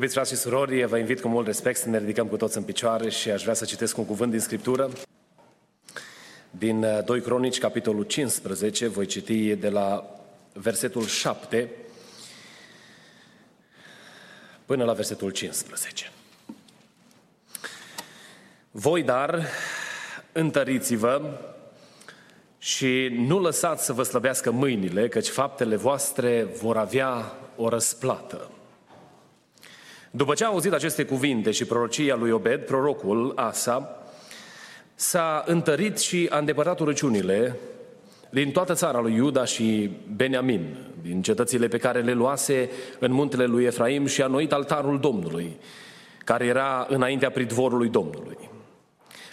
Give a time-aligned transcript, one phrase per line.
[0.00, 2.62] Iubiți frați și surori, vă invit cu mult respect să ne ridicăm cu toți în
[2.62, 4.90] picioare și aș vrea să citesc un cuvânt din Scriptură.
[6.50, 10.04] Din 2 uh, Cronici, capitolul 15, voi citi de la
[10.52, 11.70] versetul 7
[14.66, 16.10] până la versetul 15.
[18.70, 19.46] Voi, dar,
[20.32, 21.38] întăriți-vă
[22.58, 28.50] și nu lăsați să vă slăbească mâinile, căci faptele voastre vor avea o răsplată.
[30.10, 34.02] După ce a auzit aceste cuvinte și prorocia lui Obed, prorocul Asa,
[34.94, 37.56] s-a întărit și a îndepărtat urăciunile
[38.30, 43.44] din toată țara lui Iuda și Beniamin, din cetățile pe care le luase în muntele
[43.44, 45.56] lui Efraim și a noit altarul Domnului,
[46.24, 48.38] care era înaintea pridvorului Domnului.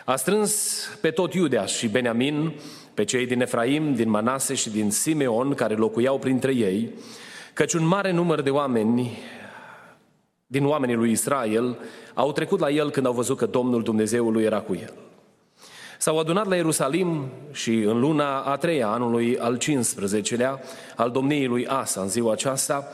[0.05, 2.53] A strâns pe tot Iudea și Beniamin,
[2.93, 6.89] pe cei din Efraim, din Manase și din Simeon, care locuiau printre ei,
[7.53, 9.17] căci un mare număr de oameni
[10.47, 11.77] din oamenii lui Israel
[12.13, 14.93] au trecut la el când au văzut că Domnul Dumnezeului era cu el.
[15.99, 20.59] S-au adunat la Ierusalim și în luna a treia anului al 15-lea
[20.95, 22.87] al domniei lui Asa, în ziua aceasta,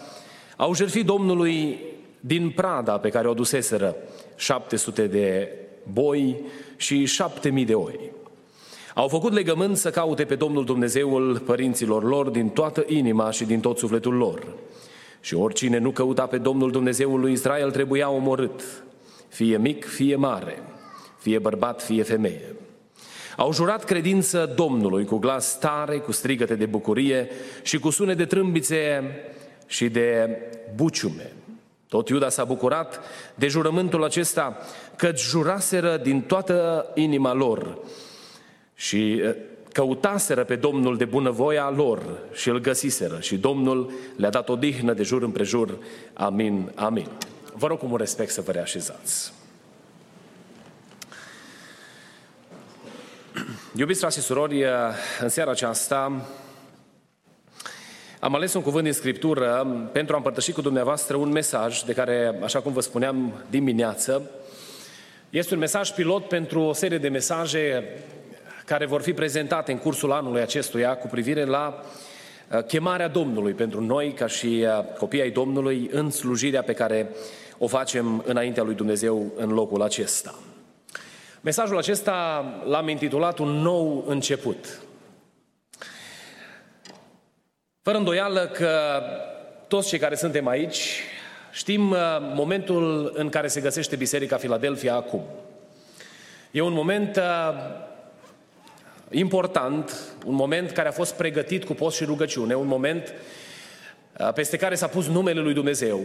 [0.57, 1.79] au jertfit Domnului
[2.19, 3.95] din prada pe care o duseseră
[4.35, 5.51] 700 de
[5.93, 6.41] boi
[6.75, 8.11] și 7000 de oi.
[8.95, 13.59] Au făcut legământ să caute pe Domnul Dumnezeul părinților lor din toată inima și din
[13.59, 14.47] tot sufletul lor.
[15.23, 18.83] Și oricine nu căuta pe Domnul Dumnezeul lui Israel trebuia omorât,
[19.27, 20.61] fie mic, fie mare,
[21.19, 22.55] fie bărbat, fie femeie.
[23.37, 27.29] Au jurat credință Domnului cu glas tare, cu strigăte de bucurie
[27.61, 29.11] și cu sune de trâmbițe
[29.67, 30.37] și de
[30.75, 31.31] buciume.
[31.87, 32.99] Tot Iuda s-a bucurat
[33.35, 34.57] de jurământul acesta,
[34.95, 37.77] că juraseră din toată inima lor
[38.75, 39.21] și
[39.73, 44.93] căutaseră pe Domnul de bunăvoia lor și îl găsiseră și Domnul le-a dat o dihnă
[44.93, 45.77] de jur împrejur.
[46.13, 47.07] Amin, amin.
[47.53, 49.33] Vă rog cu mult respect să vă reașezați.
[53.75, 54.65] Iubiți frate și surori,
[55.19, 56.27] în seara aceasta
[58.19, 62.39] am ales un cuvânt din Scriptură pentru a împărtăși cu dumneavoastră un mesaj de care,
[62.43, 64.29] așa cum vă spuneam dimineață,
[65.29, 67.83] este un mesaj pilot pentru o serie de mesaje
[68.73, 71.83] care vor fi prezentate în cursul anului acestuia cu privire la
[72.51, 77.09] uh, chemarea Domnului pentru noi ca și uh, copii ai Domnului în slujirea pe care
[77.57, 80.39] o facem înaintea lui Dumnezeu în locul acesta.
[81.41, 84.81] Mesajul acesta l-am intitulat Un nou început.
[87.81, 89.01] Fără îndoială că
[89.67, 91.03] toți cei care suntem aici
[91.51, 91.97] știm uh,
[92.35, 95.21] momentul în care se găsește Biserica Filadelfia acum.
[96.51, 97.19] E un moment
[99.11, 99.91] important,
[100.25, 103.13] un moment care a fost pregătit cu post și rugăciune, un moment
[104.19, 106.01] uh, peste care s-a pus numele lui Dumnezeu,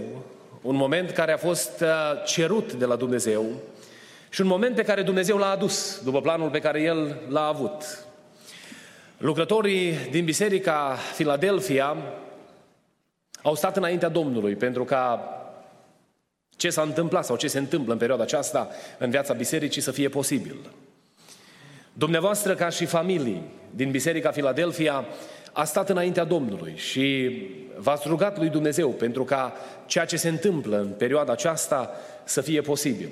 [0.62, 1.88] un moment care a fost uh,
[2.24, 3.44] cerut de la Dumnezeu
[4.28, 8.06] și un moment pe care Dumnezeu l-a adus după planul pe care El l-a avut.
[9.18, 11.96] Lucrătorii din Biserica Filadelfia
[13.42, 15.32] au stat înaintea Domnului pentru ca
[16.56, 20.08] ce s-a întâmplat sau ce se întâmplă în perioada aceasta în viața bisericii să fie
[20.08, 20.56] posibil.
[21.98, 25.04] Dumneavoastră, ca și familii din Biserica Filadelfia,
[25.52, 27.36] a stat înaintea Domnului și
[27.76, 29.52] v-ați rugat lui Dumnezeu pentru ca
[29.86, 31.90] ceea ce se întâmplă în perioada aceasta
[32.24, 33.08] să fie posibil.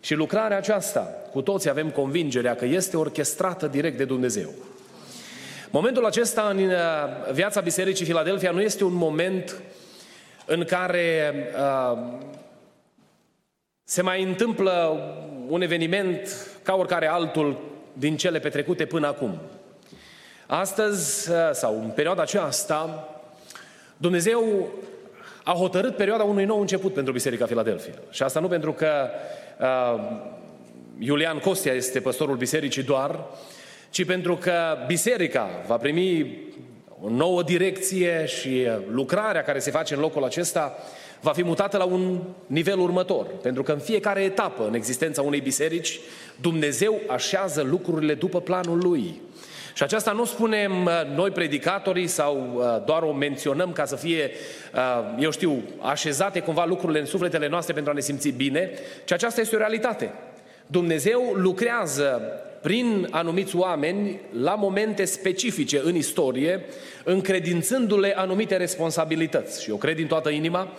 [0.00, 1.00] Și lucrarea aceasta,
[1.32, 4.50] cu toți avem convingerea că este orchestrată direct de Dumnezeu.
[5.70, 6.74] Momentul acesta în uh,
[7.32, 9.62] viața Bisericii Filadelfia nu este un moment
[10.46, 11.98] în care uh,
[13.84, 15.00] se mai întâmplă
[15.48, 19.38] un eveniment ca oricare altul din cele petrecute până acum.
[20.46, 23.08] Astăzi, uh, sau în perioada aceasta,
[23.96, 24.68] Dumnezeu
[25.44, 27.94] a hotărât perioada unui nou început pentru Biserica Filadelfia.
[28.10, 29.08] Și asta nu pentru că
[29.60, 30.00] uh,
[30.98, 33.24] Iulian Costia este păstorul bisericii doar,
[33.90, 36.38] ci pentru că biserica va primi
[37.00, 40.78] o nouă direcție și lucrarea care se face în locul acesta
[41.22, 43.26] va fi mutată la un nivel următor.
[43.42, 46.00] Pentru că în fiecare etapă în existența unei biserici,
[46.40, 49.20] Dumnezeu așează lucrurile după planul Lui.
[49.74, 54.30] Și aceasta nu spunem uh, noi predicatorii sau uh, doar o menționăm ca să fie,
[54.74, 58.70] uh, eu știu, așezate cumva lucrurile în sufletele noastre pentru a ne simți bine,
[59.04, 60.12] ci aceasta este o realitate.
[60.66, 62.22] Dumnezeu lucrează
[62.62, 66.64] prin anumiți oameni la momente specifice în istorie,
[67.04, 69.62] încredințându-le anumite responsabilități.
[69.62, 70.72] Și eu cred din toată inima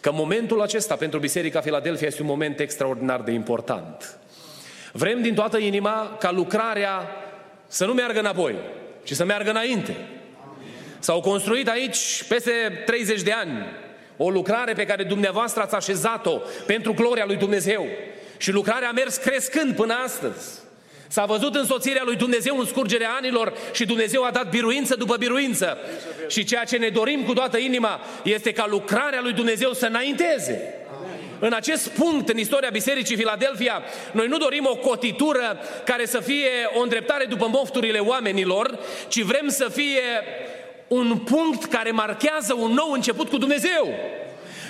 [0.00, 4.18] că momentul acesta pentru Biserica Filadelfia este un moment extraordinar de important.
[4.92, 7.08] Vrem din toată inima ca lucrarea
[7.66, 8.54] să nu meargă înapoi,
[9.02, 9.96] ci să meargă înainte.
[10.98, 13.66] S-au construit aici peste 30 de ani
[14.16, 17.86] o lucrare pe care dumneavoastră ați așezat-o pentru gloria lui Dumnezeu.
[18.36, 20.58] Și lucrarea a mers crescând până astăzi.
[21.12, 25.78] S-a văzut însoțirea lui Dumnezeu în scurgerea anilor și Dumnezeu a dat biruință după biruință.
[26.28, 30.74] Și ceea ce ne dorim cu toată inima este ca lucrarea lui Dumnezeu să înainteze.
[31.38, 36.50] În acest punct, în istoria Bisericii Filadelfia, noi nu dorim o cotitură care să fie
[36.74, 38.78] o îndreptare după mofturile oamenilor,
[39.08, 40.02] ci vrem să fie
[40.88, 43.94] un punct care marchează un nou început cu Dumnezeu.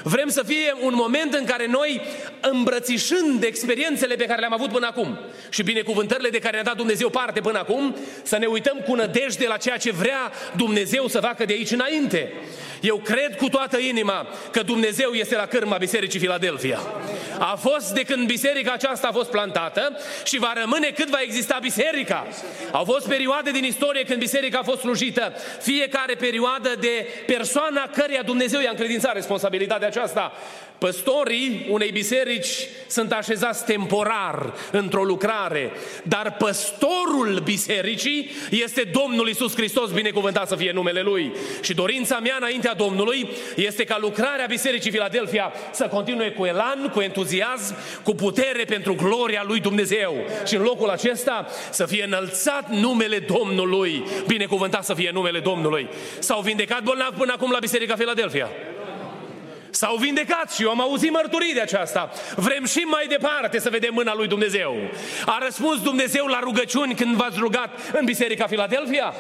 [0.03, 2.01] Vrem să fie un moment în care noi,
[2.41, 5.19] îmbrățișând experiențele pe care le-am avut până acum
[5.49, 9.47] și binecuvântările de care ne-a dat Dumnezeu parte până acum, să ne uităm cu nădejde
[9.47, 12.33] la ceea ce vrea Dumnezeu să facă de aici înainte.
[12.81, 16.79] Eu cred cu toată inima că Dumnezeu este la cârma Bisericii Filadelfia.
[17.39, 21.59] A fost de când biserica aceasta a fost plantată și va rămâne cât va exista
[21.61, 22.27] biserica.
[22.71, 25.33] Au fost perioade din istorie când biserica a fost slujită.
[25.61, 30.33] Fiecare perioadă de persoana căreia Dumnezeu i-a încredințat responsabilitatea aceasta.
[30.81, 35.71] Păstorii unei biserici sunt așezați temporar într-o lucrare,
[36.03, 41.33] dar păstorul bisericii este Domnul Isus Hristos, binecuvântat să fie numele Lui.
[41.61, 47.01] Și dorința mea înaintea Domnului este ca lucrarea Bisericii Filadelfia să continue cu elan, cu
[47.01, 50.17] entuziasm, cu putere pentru gloria Lui Dumnezeu.
[50.47, 55.89] Și în locul acesta să fie înălțat numele Domnului, binecuvântat să fie numele Domnului.
[56.19, 58.49] S-au vindecat bolnavi până acum la Biserica Filadelfia.
[59.81, 62.11] S-au vindecat și eu am auzit mărturii de aceasta.
[62.37, 64.77] Vrem și mai departe să vedem mâna lui Dumnezeu.
[65.27, 69.15] A răspuns Dumnezeu la rugăciuni când v-ați rugat în Biserica Filadelfia?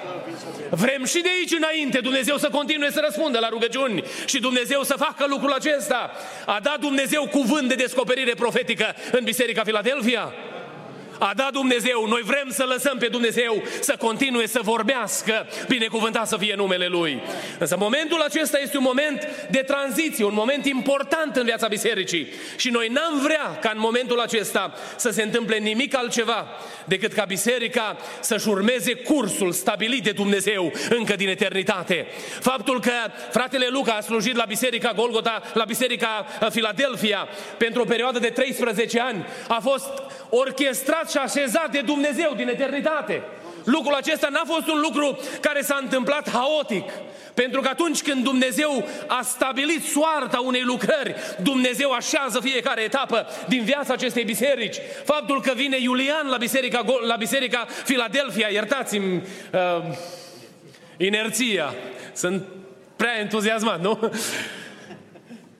[0.70, 4.94] Vrem și de aici înainte Dumnezeu să continue să răspundă la rugăciuni și Dumnezeu să
[4.98, 6.10] facă lucrul acesta.
[6.46, 10.32] A dat Dumnezeu cuvânt de descoperire profetică în Biserica Filadelfia?
[11.20, 16.36] A dat Dumnezeu, noi vrem să lăsăm pe Dumnezeu să continue să vorbească, binecuvântat să
[16.36, 17.22] fie numele Lui.
[17.58, 22.70] Însă momentul acesta este un moment de tranziție, un moment important în viața bisericii și
[22.70, 26.48] noi n-am vrea ca în momentul acesta să se întâmple nimic altceva
[26.84, 32.06] decât ca biserica să-și urmeze cursul stabilit de Dumnezeu încă din eternitate.
[32.40, 32.92] Faptul că
[33.30, 39.00] fratele Luca a slujit la biserica Golgota, la biserica Filadelfia pentru o perioadă de 13
[39.00, 39.88] ani a fost
[40.30, 43.22] orchestrat și așezat de Dumnezeu din eternitate.
[43.64, 46.90] Lucrul acesta n-a fost un lucru care s-a întâmplat haotic.
[47.34, 53.64] Pentru că atunci când Dumnezeu a stabilit soarta unei lucrări, Dumnezeu așează fiecare etapă din
[53.64, 54.76] viața acestei biserici.
[55.04, 59.22] Faptul că vine Iulian la biserica, la biserica Filadelfia, iertați-mi
[59.52, 59.82] uh,
[60.96, 61.74] inerția,
[62.12, 62.44] sunt
[62.96, 64.12] prea entuziasmat, nu?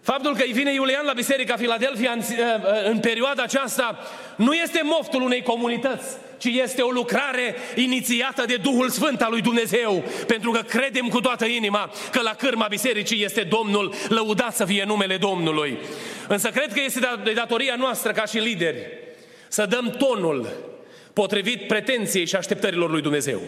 [0.01, 3.99] Faptul că îi vine Iulian la Biserica Filadelfia în, uh, uh, în perioada aceasta
[4.37, 9.41] nu este moftul unei comunități, ci este o lucrare inițiată de Duhul Sfânt al lui
[9.41, 14.65] Dumnezeu, pentru că credem cu toată inima că la cârma bisericii este Domnul, lăudat să
[14.65, 15.79] fie numele Domnului.
[16.29, 18.87] Însă cred că este de datoria noastră ca și lideri
[19.49, 20.49] să dăm tonul
[21.13, 23.41] potrivit pretenției și așteptărilor lui Dumnezeu.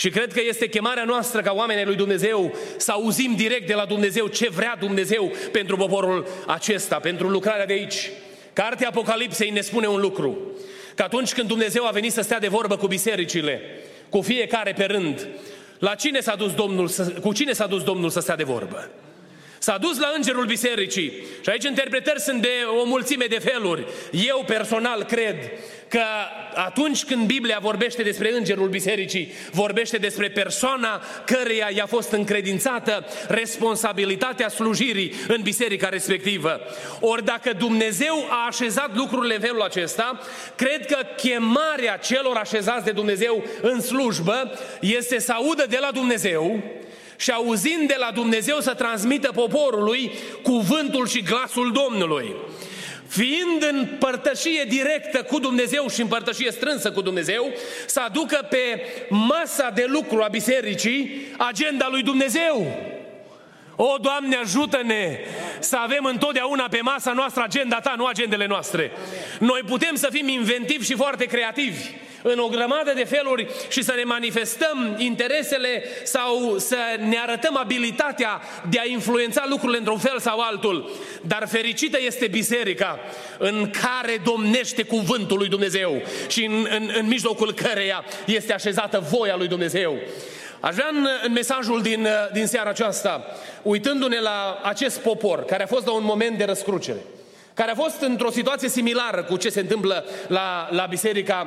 [0.00, 3.84] Și cred că este chemarea noastră ca oamenii lui Dumnezeu să auzim direct de la
[3.84, 8.10] Dumnezeu ce vrea Dumnezeu pentru poporul acesta, pentru lucrarea de aici.
[8.52, 10.38] Cartea Apocalipsei ne spune un lucru,
[10.94, 13.60] că atunci când Dumnezeu a venit să stea de vorbă cu bisericile,
[14.08, 15.26] cu fiecare pe rând,
[15.78, 16.90] la cine s-a dus Domnul,
[17.20, 18.90] cu cine s-a dus Domnul să stea de vorbă?
[19.58, 21.12] S-a dus la îngerul bisericii
[21.42, 23.86] și aici interpretări sunt de o mulțime de feluri.
[24.10, 25.36] Eu personal cred
[25.88, 26.02] că
[26.54, 34.48] atunci când Biblia vorbește despre îngerul bisericii, vorbește despre persoana căreia i-a fost încredințată responsabilitatea
[34.48, 36.60] slujirii în biserica respectivă.
[37.00, 40.20] Ori dacă Dumnezeu a așezat lucrurile în felul acesta,
[40.56, 46.62] cred că chemarea celor așezați de Dumnezeu în slujbă este să audă de la Dumnezeu
[47.18, 52.36] și auzind de la Dumnezeu să transmită poporului cuvântul și glasul Domnului.
[53.06, 57.52] fiind în părtășie directă cu Dumnezeu și în părtășie strânsă cu Dumnezeu,
[57.86, 62.66] să aducă pe masa de lucru a bisericii agenda lui Dumnezeu.
[63.80, 65.18] O, Doamne, ajută-ne
[65.58, 68.92] să avem întotdeauna pe masa noastră agenda Ta, nu agendele noastre.
[69.38, 71.80] Noi putem să fim inventivi și foarte creativi
[72.22, 78.40] în o grămadă de feluri și să ne manifestăm interesele sau să ne arătăm abilitatea
[78.70, 80.90] de a influența lucrurile într-un fel sau altul.
[81.22, 82.98] Dar fericită este biserica
[83.38, 89.36] în care domnește cuvântul lui Dumnezeu și în, în, în mijlocul căreia este așezată voia
[89.36, 89.98] lui Dumnezeu.
[90.60, 93.26] Aș vrea în, în mesajul din, din seara aceasta,
[93.62, 96.98] uitându-ne la acest popor care a fost la un moment de răscrucere,
[97.54, 101.46] care a fost într-o situație similară cu ce se întâmplă la, la Biserica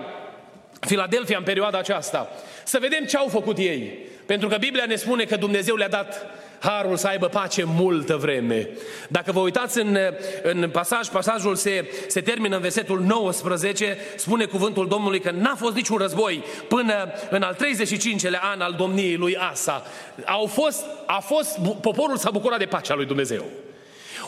[0.79, 2.29] Filadelfia în perioada aceasta,
[2.63, 3.99] să vedem ce au făcut ei.
[4.25, 6.25] Pentru că Biblia ne spune că Dumnezeu le-a dat
[6.61, 8.69] harul să aibă pace multă vreme.
[9.07, 9.97] Dacă vă uitați în,
[10.43, 15.75] în pasaj, pasajul se, se termină în versetul 19, spune cuvântul Domnului că n-a fost
[15.75, 19.83] niciun război până în al 35-lea an al domniei lui Asa.
[20.25, 23.45] Au fost, a fost, poporul s-a bucurat de pacea lui Dumnezeu.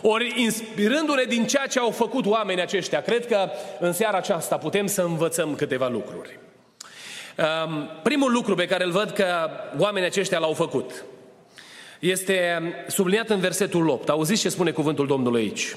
[0.02, 3.50] Ori, inspirându-ne din ceea ce au făcut oamenii aceștia, cred că
[3.80, 6.40] în seara aceasta putem să învățăm câteva lucruri.
[7.38, 9.26] Um, primul lucru pe care îl văd că
[9.78, 11.04] oamenii aceștia l-au făcut
[12.04, 14.10] este subliniat în versetul 8.
[14.10, 15.76] Auziți ce spune cuvântul Domnului aici?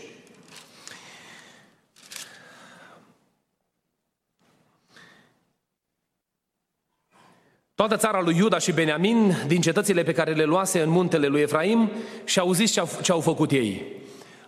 [7.75, 11.41] Toată țara lui Iuda și Beniamin, din cetățile pe care le luase în muntele lui
[11.41, 11.91] Efraim,
[12.25, 13.83] și auziți ce au, ce au făcut ei.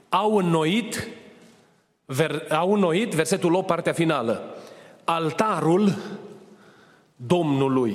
[0.09, 1.09] Au înnoit,
[2.05, 4.57] ver, au înnoit, versetul 8, partea finală,
[5.05, 5.99] altarul
[7.17, 7.95] Domnului.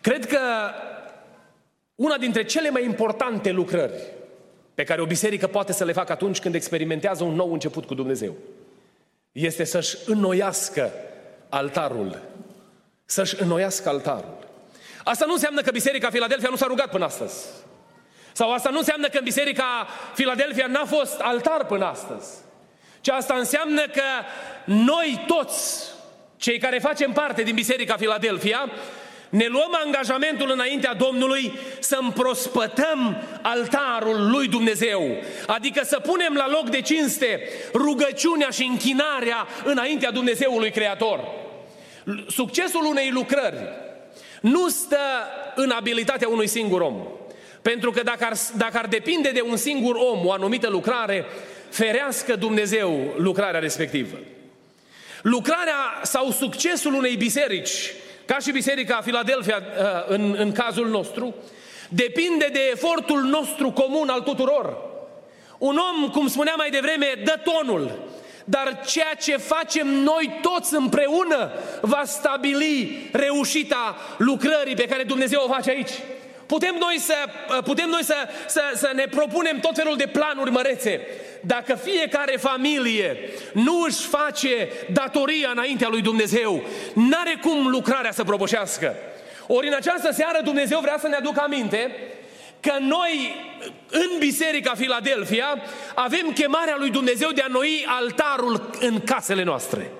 [0.00, 0.40] Cred că
[1.98, 4.02] una dintre cele mai importante lucrări
[4.74, 7.94] pe care o biserică poate să le facă atunci când experimentează un nou început cu
[7.94, 8.36] Dumnezeu
[9.32, 10.92] este să-și înnoiască
[11.48, 12.22] altarul.
[13.04, 14.38] Să-și înnoiască altarul.
[15.04, 17.46] Asta nu înseamnă că Biserica Filadelfia nu s-a rugat până astăzi.
[18.32, 22.28] Sau asta nu înseamnă că în Biserica Filadelfia n-a fost altar până astăzi.
[23.00, 24.02] Ce asta înseamnă că
[24.64, 25.84] noi toți,
[26.36, 28.70] cei care facem parte din Biserica Filadelfia,
[29.28, 35.16] ne luăm angajamentul înaintea Domnului să împrospătăm altarul lui Dumnezeu.
[35.46, 37.40] Adică să punem la loc de cinste
[37.72, 41.20] rugăciunea și închinarea înaintea Dumnezeului Creator.
[42.28, 43.56] Succesul unei lucrări
[44.40, 44.98] nu stă
[45.54, 47.06] în abilitatea unui singur om.
[47.62, 51.26] Pentru că dacă ar, dacă ar depinde de un singur om o anumită lucrare,
[51.70, 54.16] ferească Dumnezeu lucrarea respectivă.
[55.22, 57.92] Lucrarea sau succesul unei biserici,
[58.28, 61.34] ca și Biserica Filadelfia uh, în, în cazul nostru,
[61.88, 64.76] depinde de efortul nostru comun al tuturor.
[65.58, 67.98] Un om, cum spuneam mai devreme, dă tonul,
[68.44, 75.52] dar ceea ce facem noi toți împreună va stabili reușita lucrării pe care Dumnezeu o
[75.52, 75.92] face aici.
[76.48, 77.14] Putem noi să,
[77.64, 78.14] putem noi să,
[78.46, 81.00] să, să ne propunem tot felul de planuri mărețe.
[81.40, 83.18] Dacă fiecare familie
[83.52, 86.62] nu își face datoria înaintea lui Dumnezeu,
[86.94, 88.94] n-are cum lucrarea să propășească.
[89.46, 91.96] Ori în această seară Dumnezeu vrea să ne aducă aminte
[92.60, 93.44] că noi
[93.90, 95.62] în Biserica Filadelfia
[95.94, 99.90] avem chemarea lui Dumnezeu de a noi altarul în casele noastre.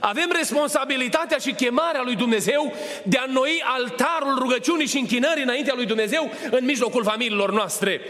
[0.00, 5.86] Avem responsabilitatea și chemarea lui Dumnezeu de a noi altarul rugăciunii și închinării înaintea lui
[5.86, 8.00] Dumnezeu în mijlocul familiilor noastre.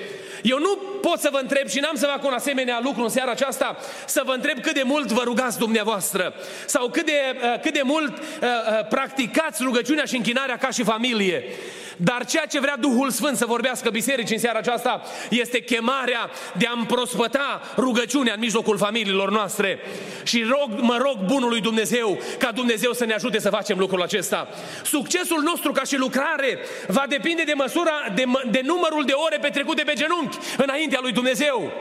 [0.42, 3.30] Eu nu pot să vă întreb și n-am să fac un asemenea lucru în seara
[3.30, 6.34] aceasta, să vă întreb cât de mult vă rugați dumneavoastră
[6.66, 10.82] sau cât de, uh, cât de mult uh, uh, practicați rugăciunea și închinarea ca și
[10.82, 11.44] familie.
[11.96, 16.66] Dar ceea ce vrea Duhul Sfânt să vorbească bisericii în seara aceasta este chemarea de
[16.66, 19.78] a împrospăta rugăciunea în mijlocul familiilor noastre.
[20.22, 21.79] Și rog, mă rog bunului Dumnezeu
[22.38, 24.48] ca Dumnezeu să ne ajute să facem lucrul acesta.
[24.84, 29.82] Succesul nostru ca și lucrare va depinde de măsura, de, de numărul de ore petrecute
[29.82, 31.72] pe genunchi înaintea lui Dumnezeu.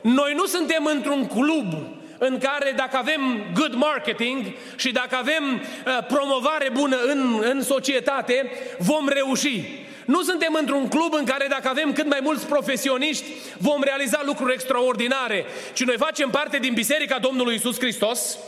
[0.00, 1.74] Noi nu suntem într-un club
[2.18, 4.44] în care dacă avem good marketing
[4.76, 9.86] și dacă avem uh, promovare bună în, în societate, vom reuși.
[10.04, 13.24] Nu suntem într-un club în care dacă avem cât mai mulți profesioniști,
[13.58, 18.38] vom realiza lucruri extraordinare, ci noi facem parte din Biserica Domnului Isus Hristos,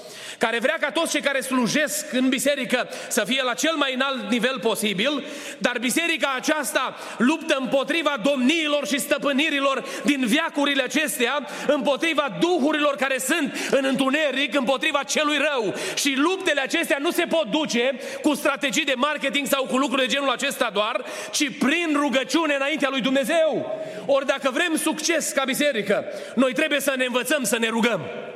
[0.41, 4.31] care vrea ca toți cei care slujesc în biserică să fie la cel mai înalt
[4.31, 5.25] nivel posibil,
[5.59, 13.69] dar biserica aceasta luptă împotriva domniilor și stăpânirilor din viacurile acestea, împotriva duhurilor care sunt
[13.71, 15.75] în întuneric, împotriva celui rău.
[15.95, 20.13] Și luptele acestea nu se pot duce cu strategii de marketing sau cu lucruri de
[20.13, 23.81] genul acesta doar, ci prin rugăciune înaintea lui Dumnezeu.
[24.07, 26.05] Ori dacă vrem succes ca biserică,
[26.35, 28.30] noi trebuie să ne învățăm să ne rugăm.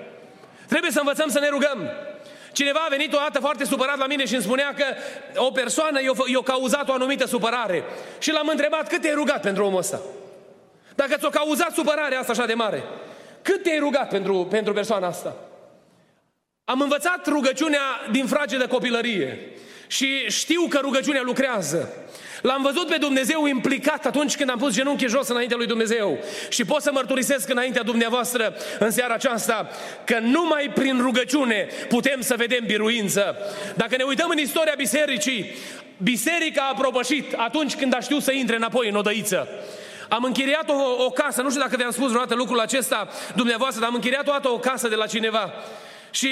[0.68, 1.90] Trebuie să învățăm să ne rugăm.
[2.52, 4.84] Cineva a venit o dată foarte supărat la mine și îmi spunea că
[5.36, 7.84] o persoană i-a, cauzat o anumită supărare.
[8.18, 10.00] Și l-am întrebat cât te-ai rugat pentru omul ăsta?
[10.94, 12.82] Dacă ți-a cauzat supărarea asta așa de mare,
[13.42, 15.36] cât te-ai rugat pentru, pentru persoana asta?
[16.64, 17.80] Am învățat rugăciunea
[18.10, 19.38] din frage de copilărie
[19.86, 21.92] și știu că rugăciunea lucrează.
[22.44, 26.18] L-am văzut pe Dumnezeu implicat atunci când am pus genunchii jos înaintea lui Dumnezeu.
[26.48, 29.68] Și pot să mărturisesc înaintea dumneavoastră în seara aceasta
[30.04, 33.36] că numai prin rugăciune putem să vedem biruință.
[33.74, 35.54] Dacă ne uităm în istoria bisericii,
[35.96, 39.48] biserica a propășit atunci când a știut să intre înapoi în odăiță.
[40.08, 43.88] Am închiriat o, o casă, nu știu dacă vi-am spus vreodată lucrul acesta dumneavoastră, dar
[43.88, 45.52] am închiriat o dată o casă de la cineva.
[46.14, 46.28] Și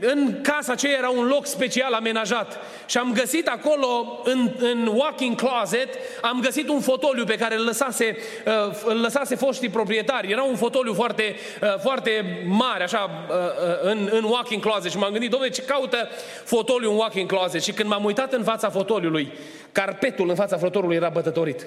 [0.00, 2.60] în casa aceea era un loc special amenajat.
[2.86, 5.88] Și am găsit acolo, în, în walking closet,
[6.20, 10.30] am găsit un fotoliu pe care îl lăsase, uh, îl lăsase foștii proprietari.
[10.30, 13.36] Era un fotoliu foarte, uh, foarte mare, așa, uh,
[13.82, 14.90] în, în walking closet.
[14.90, 16.08] Și m-am gândit, domnule, ce caută
[16.44, 17.62] fotoliu în walking closet?
[17.62, 19.32] Și când m-am uitat în fața fotoliului,
[19.72, 21.66] carpetul în fața fotoliului era bătătorit.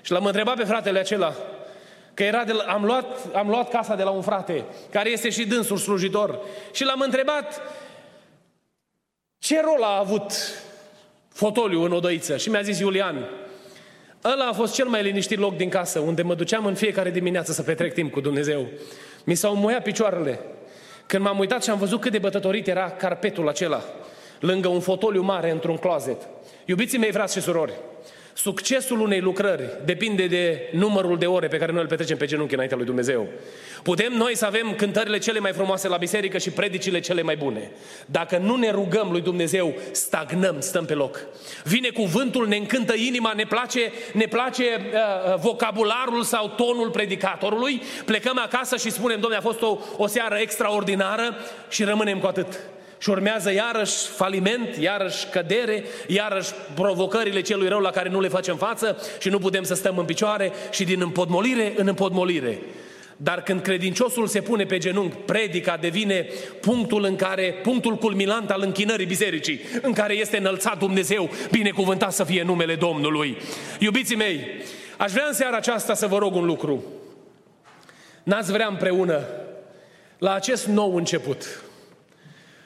[0.00, 1.34] Și l-am întrebat pe fratele acela,
[2.14, 5.30] Că era de la, am, luat, am luat casa de la un frate, care este
[5.30, 6.40] și dânsul slujitor.
[6.72, 7.60] Și l-am întrebat
[9.38, 10.32] ce rol a avut
[11.28, 12.36] fotoliu în odăiță.
[12.36, 13.28] Și mi-a zis Iulian,
[14.24, 17.52] ăla a fost cel mai liniștit loc din casă, unde mă duceam în fiecare dimineață
[17.52, 18.66] să petrec timp cu Dumnezeu.
[19.24, 20.40] Mi s-au muiat picioarele.
[21.06, 23.82] Când m-am uitat și am văzut cât de bătătorit era carpetul acela,
[24.40, 26.28] lângă un fotoliu mare într-un closet.
[26.64, 27.72] Iubiții mei, frați și surori,
[28.34, 32.54] Succesul unei lucrări depinde de numărul de ore pe care noi îl petrecem pe genunchi
[32.54, 33.28] înaintea lui Dumnezeu.
[33.82, 37.70] Putem noi să avem cântările cele mai frumoase la biserică și predicile cele mai bune.
[38.06, 41.20] Dacă nu ne rugăm lui Dumnezeu, stagnăm, stăm pe loc.
[41.64, 47.82] Vine cuvântul, ne încântă inima, ne place, ne place uh, uh vocabularul sau tonul predicatorului,
[48.04, 51.36] plecăm acasă și spunem, Domnule, a fost o, o seară extraordinară
[51.68, 52.60] și rămânem cu atât
[53.02, 58.56] și urmează iarăși faliment, iarăși cădere, iarăși provocările celui rău la care nu le facem
[58.56, 62.58] față și nu putem să stăm în picioare și din împodmolire în împodmolire.
[63.16, 66.26] Dar când credinciosul se pune pe genunchi, predica devine
[66.60, 72.24] punctul în care, punctul culminant al închinării bisericii, în care este înălțat Dumnezeu, binecuvântat să
[72.24, 73.36] fie numele Domnului.
[73.78, 74.46] Iubiții mei,
[74.96, 76.84] aș vrea în seara aceasta să vă rog un lucru.
[78.22, 79.24] N-ați vrea împreună
[80.18, 81.62] la acest nou început,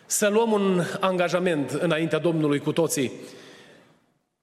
[0.07, 3.13] să luăm un angajament înaintea Domnului cu toții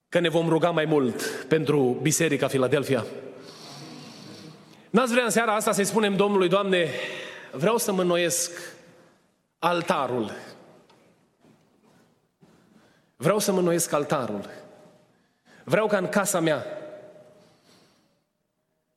[0.08, 3.04] că ne vom ruga mai mult pentru Biserica Filadelfia.
[4.90, 6.88] N-ați vrea în seara asta să-i spunem Domnului, Doamne,
[7.52, 8.50] vreau să mă înnoiesc
[9.58, 10.30] altarul.
[13.16, 14.50] Vreau să mă înnoiesc altarul.
[15.64, 16.66] Vreau ca în casa mea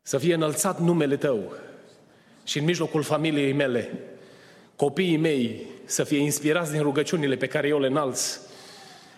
[0.02, 1.54] să fie înălțat numele Tău
[2.44, 3.92] și în mijlocul familiei mele,
[4.78, 8.40] copiii mei să fie inspirați din rugăciunile pe care eu le înalț,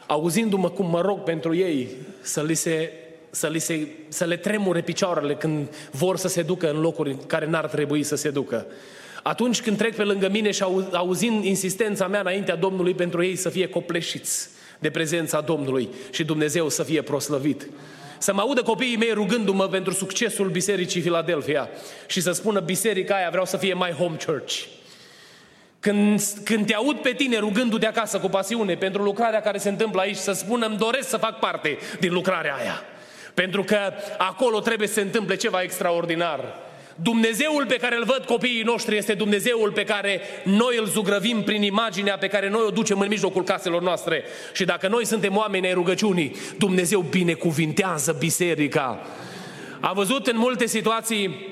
[0.07, 1.87] auzindu-mă cum mă rog pentru ei,
[2.21, 2.91] să, li se,
[3.29, 7.17] să, li se, să le tremure picioarele când vor să se ducă în locuri în
[7.27, 8.65] care n-ar trebui să se ducă.
[9.23, 13.49] Atunci când trec pe lângă mine și auzind insistența mea înaintea Domnului pentru ei să
[13.49, 17.69] fie copleșiți de prezența Domnului și Dumnezeu să fie proslăvit.
[18.17, 21.69] Să mă audă copiii mei rugându-mă pentru succesul Bisericii Filadelfia
[22.07, 24.78] și să spună biserica aia vreau să fie mai home church.
[25.79, 30.01] Când, când te aud pe tine rugându-te acasă cu pasiune pentru lucrarea care se întâmplă
[30.01, 32.83] aici, să spună, îmi doresc să fac parte din lucrarea aia.
[33.33, 33.77] Pentru că
[34.17, 36.55] acolo trebuie să se întâmple ceva extraordinar.
[36.95, 41.61] Dumnezeul pe care îl văd copiii noștri este Dumnezeul pe care noi îl zugrăvim prin
[41.61, 44.23] imaginea pe care noi o ducem în mijlocul caselor noastre.
[44.53, 49.05] Și dacă noi suntem oameni ai rugăciunii, Dumnezeu binecuvintează biserica.
[49.79, 51.47] A văzut în multe situații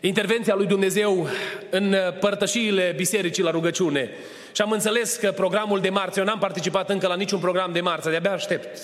[0.00, 1.28] intervenția lui Dumnezeu
[1.70, 4.10] în părtășiile bisericii la rugăciune.
[4.52, 7.80] Și am înțeles că programul de marți, eu n-am participat încă la niciun program de
[7.80, 8.78] marță, de-abia aștept.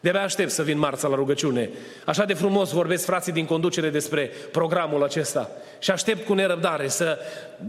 [0.00, 1.70] De-abia aștept să vin marța la rugăciune.
[2.04, 5.50] Așa de frumos vorbesc frații din conducere despre programul acesta.
[5.78, 7.18] Și aștept cu nerăbdare să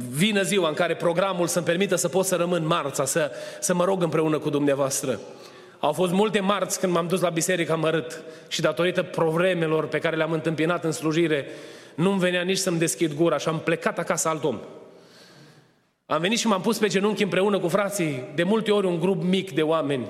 [0.09, 3.83] vină ziua în care programul să-mi permită să pot să rămân marța, să, să mă
[3.83, 5.19] rog împreună cu dumneavoastră.
[5.79, 10.15] Au fost multe marți când m-am dus la biserică mărât și datorită problemelor pe care
[10.15, 11.47] le-am întâmpinat în slujire,
[11.95, 14.59] nu-mi venea nici să-mi deschid gura și am plecat acasă alt om.
[16.05, 19.23] Am venit și m-am pus pe genunchi împreună cu frații, de multe ori un grup
[19.23, 20.09] mic de oameni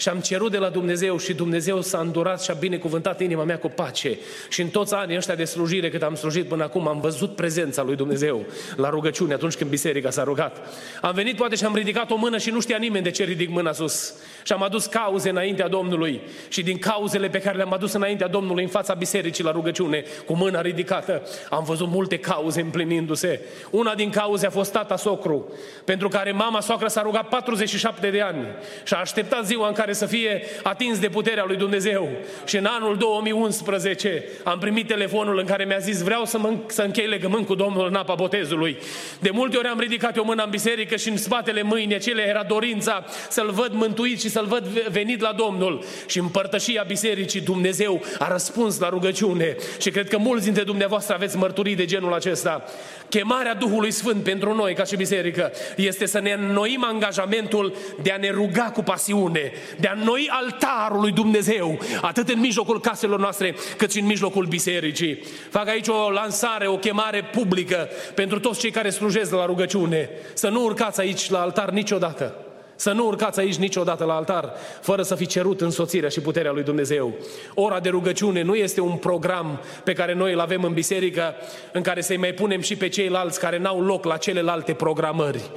[0.00, 3.58] și am cerut de la Dumnezeu și Dumnezeu s-a îndurat și a binecuvântat inima mea
[3.58, 4.18] cu pace.
[4.48, 7.82] Și în toți anii ăștia de slujire, cât am slujit până acum, am văzut prezența
[7.82, 8.44] lui Dumnezeu
[8.76, 10.56] la rugăciune atunci când biserica s-a rugat.
[11.00, 13.48] Am venit poate și am ridicat o mână și nu știa nimeni de ce ridic
[13.48, 14.14] mâna sus.
[14.42, 16.20] Și am adus cauze înaintea Domnului.
[16.48, 20.36] Și din cauzele pe care le-am adus înaintea Domnului în fața bisericii la rugăciune, cu
[20.36, 23.40] mâna ridicată, am văzut multe cauze împlinindu-se.
[23.70, 25.52] Una din cauze a fost tata socru,
[25.84, 28.46] pentru care mama soacră s-a rugat 47 de ani
[28.84, 32.08] și a așteptat ziua în care care să fie atins de puterea lui Dumnezeu.
[32.44, 36.82] Și în anul 2011 am primit telefonul în care mi-a zis vreau să, mă, să
[36.82, 38.78] închei legământ cu Domnul în apa botezului.
[39.20, 42.42] De multe ori am ridicat o mână în biserică și în spatele mâinii acele era
[42.42, 45.84] dorința să-L văd mântuit și să-L văd venit la Domnul.
[46.06, 49.56] Și în părtășia bisericii Dumnezeu a răspuns la rugăciune.
[49.80, 52.64] Și cred că mulți dintre dumneavoastră aveți mărturii de genul acesta.
[53.08, 58.16] Chemarea Duhului Sfânt pentru noi ca și biserică este să ne înnoim angajamentul de a
[58.16, 63.54] ne ruga cu pasiune, de a noi altarul lui Dumnezeu, atât în mijlocul caselor noastre,
[63.76, 65.22] cât și în mijlocul bisericii.
[65.50, 70.10] Fac aici o lansare, o chemare publică pentru toți cei care slujesc la rugăciune.
[70.34, 72.34] Să nu urcați aici la altar niciodată.
[72.80, 76.62] Să nu urcați aici niciodată la altar fără să fi cerut însoțirea și puterea lui
[76.62, 77.14] Dumnezeu.
[77.54, 81.34] Ora de rugăciune nu este un program pe care noi îl avem în biserică
[81.72, 85.50] în care să-i mai punem și pe ceilalți care n-au loc la celelalte programări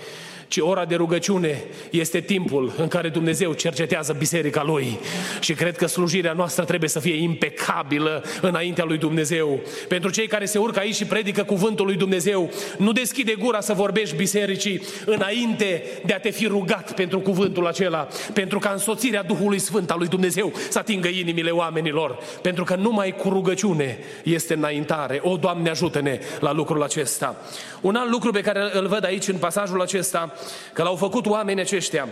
[0.47, 4.99] ci ora de rugăciune este timpul în care Dumnezeu cercetează biserica Lui.
[5.39, 9.59] Și cred că slujirea noastră trebuie să fie impecabilă înaintea lui Dumnezeu.
[9.87, 13.73] Pentru cei care se urcă aici și predică cuvântul lui Dumnezeu, nu deschide gura să
[13.73, 19.59] vorbești bisericii înainte de a te fi rugat pentru cuvântul acela, pentru ca însoțirea Duhului
[19.59, 22.17] Sfânt al lui Dumnezeu să atingă inimile oamenilor.
[22.41, 25.19] Pentru că numai cu rugăciune este înaintare.
[25.23, 27.35] O, Doamne, ajută-ne la lucrul acesta.
[27.81, 30.32] Un alt lucru pe care îl văd aici în pasajul acesta
[30.73, 32.07] că l-au făcut oamenii aceștia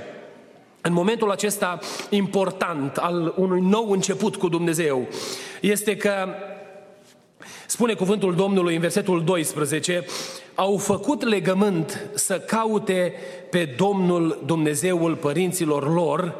[0.81, 1.79] în momentul acesta
[2.09, 5.07] important al unui nou început cu Dumnezeu,
[5.61, 6.27] este că
[7.71, 10.05] Spune cuvântul Domnului în versetul 12,
[10.55, 13.13] au făcut legământ să caute
[13.49, 16.35] pe Domnul Dumnezeul părinților lor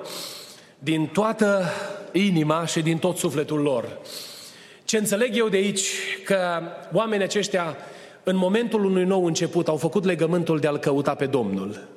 [0.79, 1.65] din toată
[2.11, 3.97] inima și din tot sufletul lor.
[4.83, 5.87] Ce înțeleg eu de aici,
[6.25, 6.61] că
[6.93, 7.77] oamenii aceștia
[8.23, 11.88] în momentul unui nou început au făcut legământul de a-L căuta pe Domnul.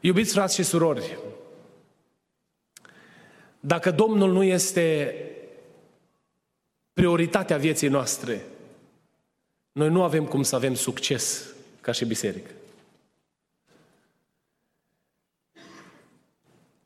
[0.00, 1.18] Iubiți frați și surori,
[3.60, 5.14] dacă Domnul nu este
[6.92, 8.44] prioritatea vieții noastre,
[9.72, 11.46] noi nu avem cum să avem succes
[11.80, 12.50] ca și biserică.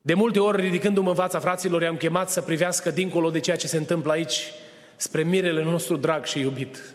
[0.03, 3.67] De multe ori, ridicându-mă în fața fraților, i-am chemat să privească dincolo de ceea ce
[3.67, 4.53] se întâmplă aici,
[4.97, 6.95] spre mirele nostru drag și iubit.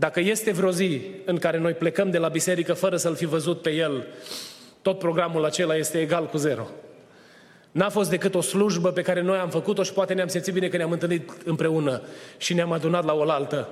[0.00, 3.62] Dacă este vreo zi în care noi plecăm de la biserică fără să-L fi văzut
[3.62, 4.06] pe El,
[4.82, 6.66] tot programul acela este egal cu zero.
[7.70, 10.68] N-a fost decât o slujbă pe care noi am făcut-o și poate ne-am simțit bine
[10.68, 12.02] că ne-am întâlnit împreună
[12.36, 13.68] și ne-am adunat la oaltă.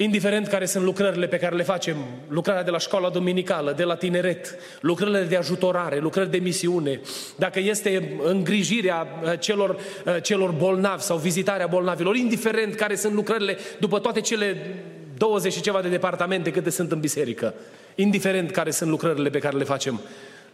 [0.00, 1.96] Indiferent care sunt lucrările pe care le facem,
[2.28, 7.00] lucrarea de la școala dominicală, de la tineret, lucrările de ajutorare, lucrări de misiune,
[7.36, 13.56] dacă este îngrijirea uh, celor, uh, celor bolnavi sau vizitarea bolnavilor, indiferent care sunt lucrările
[13.80, 14.74] după toate cele
[15.16, 17.54] 20 și ceva de departamente câte sunt în biserică,
[17.94, 20.00] indiferent care sunt lucrările pe care le facem,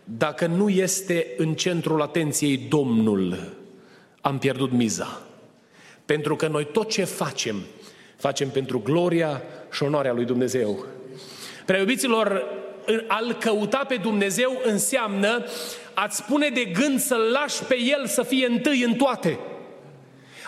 [0.04, 3.52] dacă nu este în centrul atenției Domnul,
[4.20, 5.20] am pierdut miza.
[6.04, 7.56] Pentru că noi tot ce facem,
[8.16, 10.84] facem pentru gloria și onoarea lui Dumnezeu.
[11.64, 12.44] Preiubiților,
[13.06, 15.44] al căuta pe Dumnezeu înseamnă
[15.94, 19.38] a-ți spune de gând să-L lași pe El să fie întâi în toate.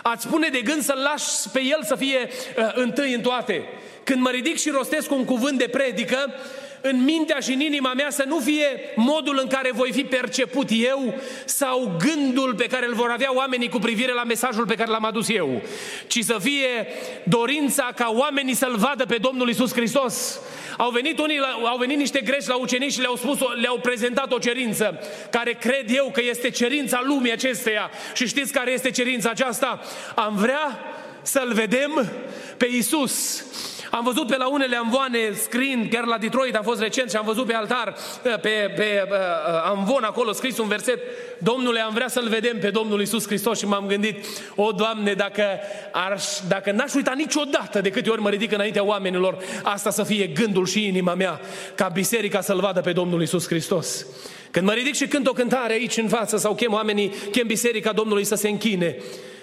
[0.03, 2.17] A-ți spune de gând să-L lași pe El să fie
[2.57, 3.63] uh, întâi în toate.
[4.07, 6.33] Când mă ridic și rostesc un cuvânt de predică,
[6.81, 8.65] în mintea și în inima mea să nu fie
[8.95, 11.13] modul în care voi fi perceput eu
[11.45, 15.05] sau gândul pe care îl vor avea oamenii cu privire la mesajul pe care l-am
[15.05, 15.61] adus eu,
[16.07, 16.87] ci să fie
[17.23, 20.39] dorința ca oamenii să-L vadă pe Domnul Isus Hristos.
[20.77, 24.37] Au venit, unii, au venit niște greci la ucenici și le-au, spus, le-au prezentat o
[24.37, 27.91] cerință care cred eu că este cerința lumii acesteia.
[28.13, 29.81] Și știți care este cerința aceasta?
[30.15, 30.79] Am vrea
[31.21, 32.11] să-L vedem
[32.57, 33.43] pe Isus
[33.91, 37.25] am văzut pe la unele amvoane scriind, chiar la Detroit am fost recent și am
[37.25, 39.17] văzut pe altar, pe, pe, pe uh,
[39.65, 40.99] amvon acolo scris un verset,
[41.37, 45.43] Domnule, am vrea să-L vedem pe Domnul Isus Hristos și m-am gândit, o, Doamne, dacă,
[45.91, 50.27] ar, dacă n-aș uita niciodată de câte ori mă ridic înaintea oamenilor, asta să fie
[50.27, 51.39] gândul și inima mea,
[51.75, 54.05] ca biserica să-L vadă pe Domnul Isus Hristos.
[54.51, 57.91] Când mă ridic și cânt o cântare aici în față sau chem oamenii, chem biserica
[57.91, 58.97] Domnului să se închine,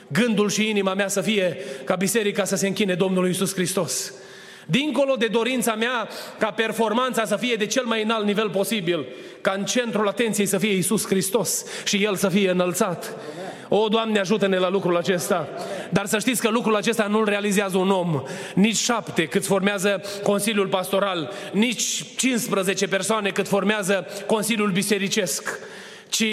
[0.08, 4.12] gândul și inima mea să fie ca biserica să se închine Domnului Isus Hristos.
[4.66, 9.06] Dincolo de dorința mea ca performanța să fie de cel mai înalt nivel posibil,
[9.40, 13.16] ca în centrul atenției să fie Isus Hristos și El să fie înălțat.
[13.68, 15.48] O, Doamne, ajută-ne la lucrul acesta.
[15.90, 18.22] Dar să știți că lucrul acesta nu-l realizează un om.
[18.54, 25.58] Nici șapte cât formează Consiliul Pastoral, nici 15 persoane cât formează Consiliul Bisericesc.
[26.08, 26.24] Ci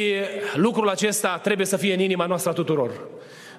[0.55, 2.91] lucrul acesta trebuie să fie în inima noastră a tuturor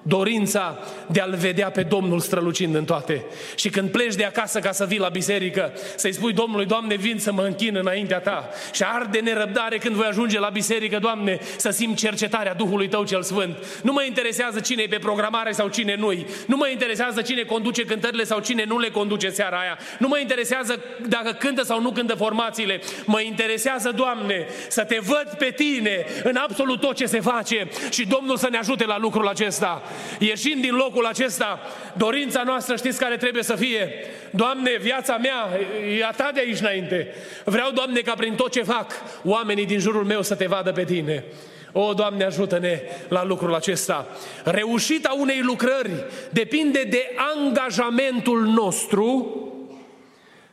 [0.03, 3.25] dorința de a-L vedea pe Domnul strălucind în toate.
[3.55, 7.19] Și când pleci de acasă ca să vii la biserică, să-i spui Domnului, Doamne, vin
[7.19, 8.49] să mă închin înaintea Ta.
[8.71, 13.23] Și arde nerăbdare când voi ajunge la biserică, Doamne, să simt cercetarea Duhului Tău cel
[13.23, 13.57] Sfânt.
[13.83, 16.25] Nu mă interesează cine e pe programare sau cine nu-i.
[16.45, 19.77] Nu mă interesează cine conduce cântările sau cine nu le conduce seara aia.
[19.99, 22.81] Nu mă interesează dacă cântă sau nu cântă formațiile.
[23.05, 28.07] Mă interesează, Doamne, să Te văd pe Tine în absolut tot ce se face și
[28.07, 29.83] Domnul să ne ajute la lucrul acesta.
[30.19, 31.59] Ieșind din locul acesta,
[31.97, 33.89] dorința noastră știți care trebuie să fie?
[34.31, 35.59] Doamne, viața mea
[35.97, 37.13] e a ta de aici înainte.
[37.45, 38.91] Vreau, Doamne, ca prin tot ce fac,
[39.23, 41.23] oamenii din jurul meu să te vadă pe tine.
[41.71, 44.07] O, Doamne, ajută-ne la lucrul acesta.
[44.43, 49.37] Reușita unei lucrări depinde de angajamentul nostru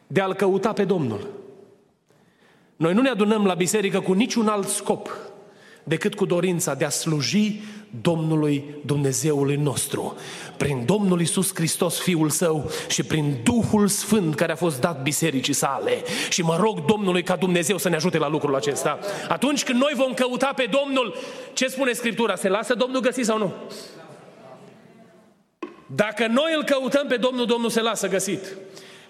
[0.06, 1.28] de a-L căuta pe Domnul.
[2.76, 5.08] Noi nu ne adunăm la biserică cu niciun alt scop
[5.84, 7.60] decât cu dorința de a sluji
[8.00, 10.16] Domnului Dumnezeului nostru,
[10.56, 15.52] prin Domnul Isus Hristos, Fiul Său și prin Duhul Sfânt care a fost dat bisericii
[15.52, 16.02] sale.
[16.28, 18.98] Și mă rog Domnului ca Dumnezeu să ne ajute la lucrul acesta.
[19.28, 21.14] Atunci când noi vom căuta pe Domnul,
[21.52, 22.34] ce spune Scriptura?
[22.34, 23.52] Se lasă Domnul găsi sau nu?
[25.86, 28.56] Dacă noi îl căutăm pe Domnul, Domnul se lasă găsit.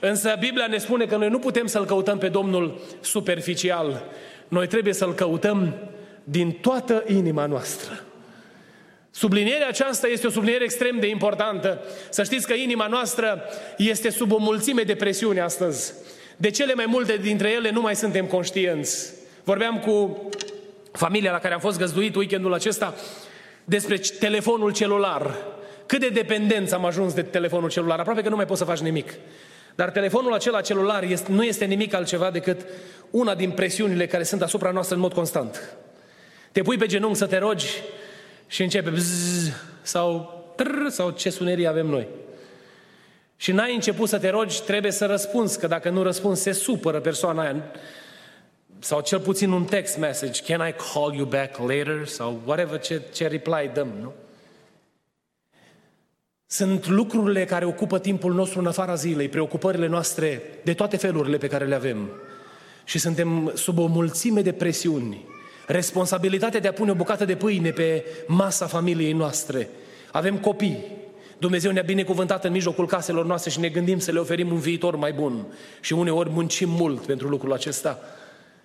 [0.01, 4.03] Însă Biblia ne spune că noi nu putem să-L căutăm pe Domnul superficial.
[4.49, 5.75] Noi trebuie să-L căutăm
[6.25, 8.05] din toată inima noastră.
[9.11, 11.83] Sublinierea aceasta este o subliniere extrem de importantă.
[12.11, 13.42] Să știți că inima noastră
[13.77, 15.92] este sub o mulțime de presiuni astăzi.
[16.37, 19.12] De cele mai multe dintre ele nu mai suntem conștienți.
[19.44, 20.29] Vorbeam cu
[20.92, 22.94] familia la care am fost găzduit weekendul acesta
[23.64, 25.37] despre telefonul celular.
[25.87, 27.99] Cât de dependenți am ajuns de telefonul celular.
[27.99, 29.12] Aproape că nu mai poți să faci nimic.
[29.75, 32.61] Dar telefonul acela celular este, nu este nimic altceva decât
[33.11, 35.77] una din presiunile care sunt asupra noastră în mod constant.
[36.53, 37.66] Te pui pe genunchi să te rogi
[38.50, 42.06] și începe bzz, sau trr, sau ce sunerii avem noi.
[43.36, 47.00] Și n-ai început să te rogi, trebuie să răspunzi, că dacă nu răspunzi, se supără
[47.00, 47.64] persoana aia.
[48.78, 52.06] Sau cel puțin un text message, can I call you back later?
[52.06, 54.12] Sau whatever ce, ce reply dăm, nu?
[56.46, 61.48] Sunt lucrurile care ocupă timpul nostru în afara zilei, preocupările noastre de toate felurile pe
[61.48, 62.10] care le avem.
[62.84, 65.24] Și suntem sub o mulțime de presiuni
[65.66, 69.68] responsabilitatea de a pune o bucată de pâine pe masa familiei noastre.
[70.12, 70.85] Avem copii.
[71.38, 74.96] Dumnezeu ne-a binecuvântat în mijlocul caselor noastre și ne gândim să le oferim un viitor
[74.96, 75.46] mai bun.
[75.81, 77.99] Și uneori muncim mult pentru lucrul acesta.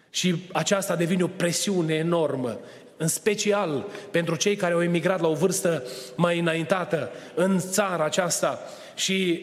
[0.10, 2.60] Și aceasta devine o presiune enormă,
[2.98, 5.84] în special pentru cei care au emigrat la o vârstă
[6.16, 8.60] mai înaintată în țara aceasta.
[8.96, 9.42] Și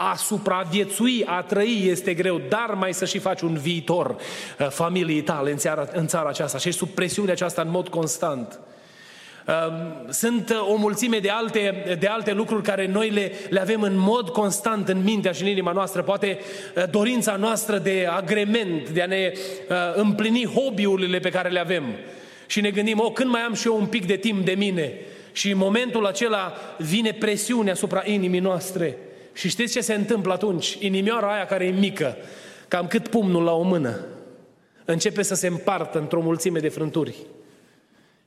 [0.00, 5.22] a supraviețui, a trăi este greu, dar mai să și faci un viitor uh, familiei
[5.22, 8.60] tale în țara, în țara aceasta și ești sub presiunea aceasta în mod constant.
[9.46, 13.82] Um, sunt uh, o mulțime de alte, de alte lucruri care noi le, le avem
[13.82, 16.02] în mod constant în mintea și în inima noastră.
[16.02, 16.38] Poate
[16.76, 19.32] uh, dorința noastră de agrement, de a ne
[19.94, 21.84] împlini hobby-urile pe care le avem.
[22.46, 24.92] Și ne gândim, oh, când mai am și eu un pic de timp de mine?
[25.32, 28.96] Și în momentul acela vine presiunea asupra inimii noastre.
[29.38, 30.76] Și știți ce se întâmplă atunci?
[30.80, 32.16] Inimioara aia care e mică,
[32.68, 34.04] cam cât pumnul la o mână,
[34.84, 37.16] începe să se împartă într-o mulțime de frânturi.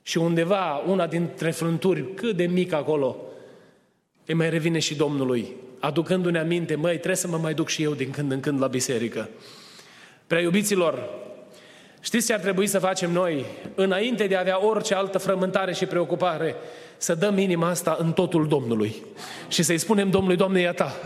[0.02, 3.16] Și undeva, una dintre frânturi, cât de mică acolo,
[4.26, 7.94] îi mai revine și Domnului, aducându-ne aminte, măi, trebuie să mă mai duc și eu
[7.94, 9.28] din când în când la biserică.
[10.26, 11.08] Prea iubiților,
[12.02, 15.86] știți ce ar trebui să facem noi, înainte de a avea orice altă frământare și
[15.86, 16.56] preocupare?
[17.02, 18.94] să dăm inima asta în totul Domnului
[19.48, 20.96] și să-i spunem Domnului, Doamne, ia ta.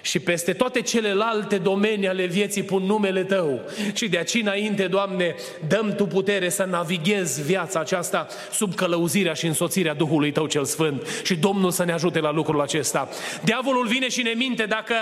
[0.00, 3.60] Și peste toate celelalte domenii ale vieții pun numele Tău.
[3.94, 5.34] Și de aici înainte, Doamne,
[5.68, 11.06] dăm Tu putere să navighezi viața aceasta sub călăuzirea și însoțirea Duhului Tău cel Sfânt.
[11.24, 13.08] Și Domnul să ne ajute la lucrul acesta.
[13.44, 14.94] Diavolul vine și ne minte dacă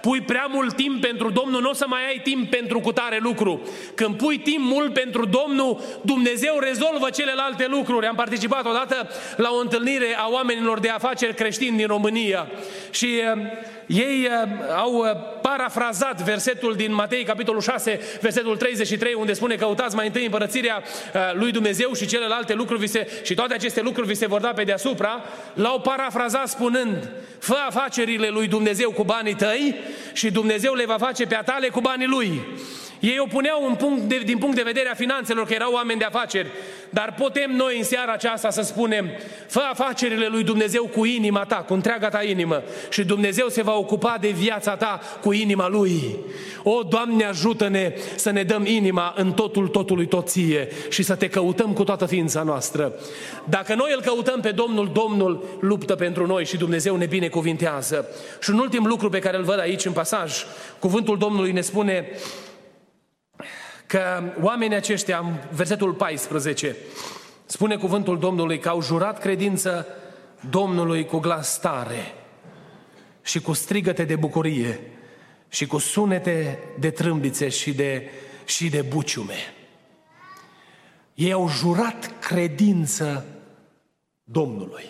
[0.00, 3.60] pui prea mult timp pentru Domnul, nu o să mai ai timp pentru cutare lucru.
[3.94, 8.06] Când pui timp mult pentru Domnul, Dumnezeu rezolvă celelalte lucruri.
[8.06, 12.48] Am participat odată la o întâlnire a oamenilor de afaceri creștini din România
[12.90, 13.08] și
[13.86, 15.06] ei uh, au uh,
[15.42, 21.20] parafrazat versetul din Matei, capitolul 6, versetul 33, unde spune căutați mai întâi împărățirea uh,
[21.34, 24.48] lui Dumnezeu și celelalte lucruri vi se, și toate aceste lucruri vi se vor da
[24.48, 29.74] pe deasupra, l-au parafrazat spunând, fă afacerile lui Dumnezeu cu banii tăi
[30.12, 32.42] și Dumnezeu le va face pe a tale cu banii lui.
[33.04, 35.98] Ei o puneau în punct de, din punct de vedere a finanțelor, că erau oameni
[35.98, 36.48] de afaceri.
[36.90, 39.10] Dar putem noi în seara aceasta să spunem,
[39.46, 43.74] fă afacerile lui Dumnezeu cu inima ta, cu întreaga ta inimă și Dumnezeu se va
[43.74, 46.16] ocupa de viața ta cu inima Lui.
[46.62, 51.72] O, Doamne, ajută-ne să ne dăm inima în totul totului toție și să te căutăm
[51.72, 52.92] cu toată ființa noastră.
[53.44, 58.08] Dacă noi îl căutăm pe Domnul, Domnul luptă pentru noi și Dumnezeu ne binecuvintează.
[58.40, 60.32] Și un ultim lucru pe care îl văd aici în pasaj,
[60.78, 62.08] cuvântul Domnului ne spune
[63.94, 66.76] că oamenii aceștia, în versetul 14,
[67.46, 69.86] spune cuvântul Domnului că au jurat credință
[70.50, 72.14] Domnului cu glas tare
[73.22, 74.80] și cu strigăte de bucurie
[75.48, 78.10] și cu sunete de trâmbițe și de,
[78.44, 79.54] și de buciume.
[81.14, 83.24] Ei au jurat credință
[84.24, 84.84] Domnului.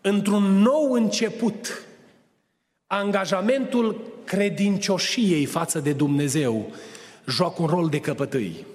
[0.00, 1.84] Într-un nou început,
[2.86, 6.72] angajamentul credincioșiei față de Dumnezeu
[7.26, 8.66] joacă un rol de căpătâi.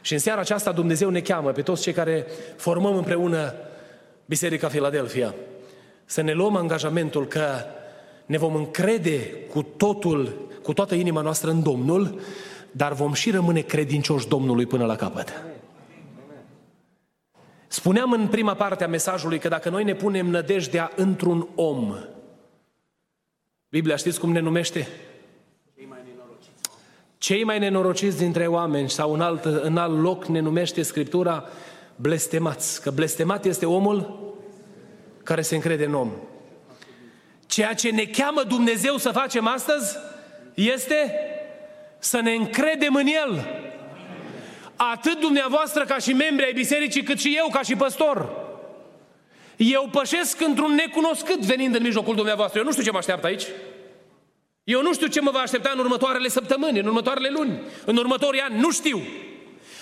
[0.00, 3.54] Și în seara aceasta Dumnezeu ne cheamă pe toți cei care formăm împreună
[4.26, 5.34] Biserica Filadelfia
[6.04, 7.46] să ne luăm angajamentul că
[8.26, 12.20] ne vom încrede cu totul, cu toată inima noastră în Domnul,
[12.70, 15.42] dar vom și rămâne credincioși Domnului până la capăt.
[17.68, 21.94] Spuneam în prima parte a mesajului că dacă noi ne punem nădejdea într-un om,
[23.68, 24.88] Biblia știți cum ne numește?
[27.22, 31.48] Cei mai nenorociți dintre oameni sau în alt, în alt loc ne numește Scriptura
[31.96, 32.82] blestemați.
[32.82, 34.32] Că blestemat este omul
[35.22, 36.10] care se încrede în om.
[37.46, 39.96] Ceea ce ne cheamă Dumnezeu să facem astăzi
[40.54, 41.14] este
[41.98, 43.46] să ne încredem în El.
[44.76, 48.30] Atât dumneavoastră ca și membri ai bisericii, cât și eu ca și păstor.
[49.56, 52.58] Eu pășesc într-un necunoscut venind în mijlocul dumneavoastră.
[52.58, 53.44] Eu nu știu ce mă așteaptă aici.
[54.64, 58.40] Eu nu știu ce mă va aștepta în următoarele săptămâni, în următoarele luni, în următorii
[58.40, 59.02] ani, nu știu.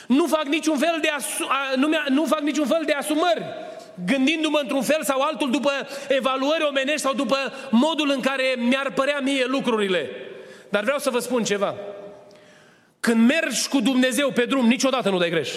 [0.07, 3.45] Nu fac niciun fel de, asu- nu, nu fac niciun fel de asumări,
[4.07, 5.71] gândindu-mă într-un fel sau altul după
[6.09, 7.37] evaluări omenești sau după
[7.71, 10.11] modul în care mi-ar părea mie lucrurile.
[10.69, 11.75] Dar vreau să vă spun ceva.
[13.01, 15.51] Când mergi cu Dumnezeu pe drum, niciodată nu dai greș.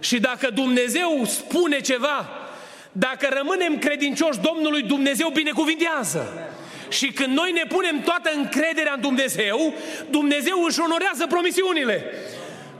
[0.00, 2.28] Și dacă Dumnezeu spune ceva,
[2.92, 6.50] dacă rămânem credincioși Domnului, Dumnezeu binecuvintează.
[6.92, 9.58] Și când noi ne punem toată încrederea în Dumnezeu,
[10.10, 12.04] Dumnezeu își onorează promisiunile.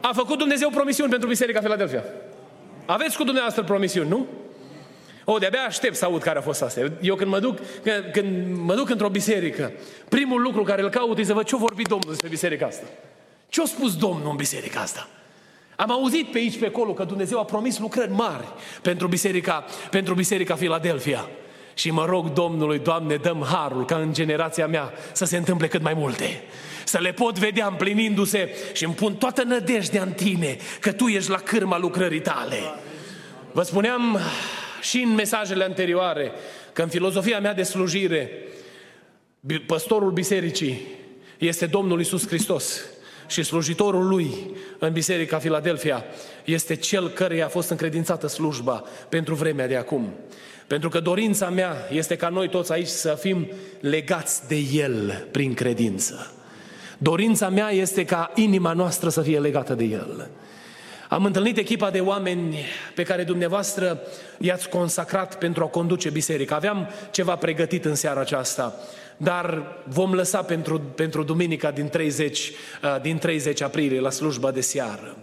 [0.01, 2.05] A făcut Dumnezeu promisiuni pentru Biserica Filadelfia.
[2.87, 4.27] Aveți cu dumneavoastră promisiuni, nu?
[5.25, 6.81] O, de-abia aștept să aud care a fost asta.
[7.01, 7.59] Eu când mă duc,
[8.12, 9.72] când mă duc într-o biserică,
[10.09, 12.87] primul lucru care îl caut e să văd ce-a vorbit Domnul despre biserica asta.
[13.48, 15.09] Ce a spus Domnul în biserica asta?
[15.77, 18.46] Am auzit pe aici, pe acolo, că Dumnezeu a promis lucrări mari
[18.83, 21.29] pentru biserica, pentru biserica Filadelfia.
[21.75, 25.83] Și mă rog Domnului, Doamne, dăm harul ca în generația mea să se întâmple cât
[25.83, 26.43] mai multe.
[26.85, 31.31] Să le pot vedea împlinindu-se și îmi pun toată nădejdea în tine că tu ești
[31.31, 32.59] la cârma lucrării tale.
[33.53, 34.19] Vă spuneam
[34.81, 36.33] și în mesajele anterioare
[36.73, 38.31] că în filozofia mea de slujire,
[39.67, 40.87] păstorul bisericii
[41.39, 42.81] este Domnul Isus Hristos
[43.27, 46.05] și slujitorul lui în Biserica Filadelfia
[46.45, 50.13] este cel care a fost încredințată slujba pentru vremea de acum.
[50.66, 55.55] Pentru că dorința mea este ca noi toți aici să fim legați de El prin
[55.55, 56.33] credință.
[56.98, 60.31] Dorința mea este ca inima noastră să fie legată de El.
[61.09, 62.59] Am întâlnit echipa de oameni
[62.94, 64.01] pe care dumneavoastră
[64.38, 66.55] i-ați consacrat pentru a conduce biserica.
[66.55, 68.75] Aveam ceva pregătit în seara aceasta,
[69.16, 72.51] dar vom lăsa pentru, pentru duminica din 30,
[72.83, 75.16] uh, din 30 aprilie la slujba de seară.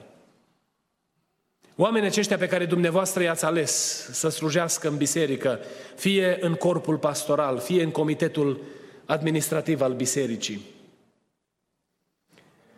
[1.82, 3.72] Oamenii aceștia pe care dumneavoastră i-ați ales
[4.12, 5.60] să slujească în biserică,
[5.96, 8.62] fie în corpul pastoral, fie în comitetul
[9.06, 10.62] administrativ al bisericii.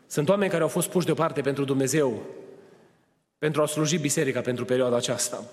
[0.08, 2.22] Sunt oameni care au fost puși deoparte pentru Dumnezeu,
[3.38, 5.44] pentru a sluji biserica pentru perioada aceasta.